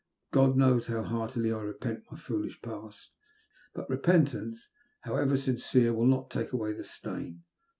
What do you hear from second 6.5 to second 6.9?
away the